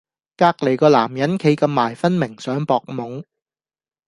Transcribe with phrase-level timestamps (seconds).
[0.35, 3.23] 隔離嗰男人企咁埋分明想博懵